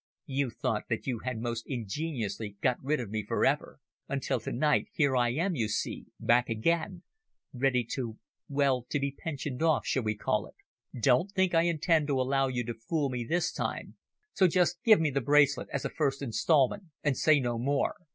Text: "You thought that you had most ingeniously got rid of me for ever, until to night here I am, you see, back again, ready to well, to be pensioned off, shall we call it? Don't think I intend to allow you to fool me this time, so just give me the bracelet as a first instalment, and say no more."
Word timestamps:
"You 0.25 0.49
thought 0.49 0.85
that 0.89 1.05
you 1.05 1.19
had 1.19 1.37
most 1.39 1.63
ingeniously 1.67 2.55
got 2.59 2.79
rid 2.83 2.99
of 2.99 3.11
me 3.11 3.23
for 3.23 3.45
ever, 3.45 3.77
until 4.07 4.39
to 4.39 4.51
night 4.51 4.87
here 4.91 5.15
I 5.15 5.29
am, 5.29 5.53
you 5.53 5.67
see, 5.67 6.07
back 6.19 6.49
again, 6.49 7.03
ready 7.53 7.83
to 7.91 8.17
well, 8.49 8.81
to 8.89 8.99
be 8.99 9.11
pensioned 9.11 9.61
off, 9.61 9.85
shall 9.85 10.01
we 10.01 10.15
call 10.17 10.47
it? 10.47 10.55
Don't 10.99 11.31
think 11.31 11.53
I 11.53 11.65
intend 11.67 12.07
to 12.07 12.19
allow 12.19 12.47
you 12.47 12.65
to 12.65 12.73
fool 12.73 13.11
me 13.11 13.23
this 13.23 13.51
time, 13.51 13.95
so 14.33 14.47
just 14.47 14.81
give 14.83 14.99
me 14.99 15.11
the 15.11 15.21
bracelet 15.21 15.67
as 15.71 15.85
a 15.85 15.89
first 15.91 16.23
instalment, 16.23 16.85
and 17.03 17.15
say 17.15 17.39
no 17.39 17.59
more." 17.59 17.93